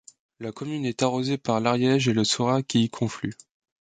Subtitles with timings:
[0.39, 3.37] La commune est arrosée par l'Ariège et le Saurat qui y confluent.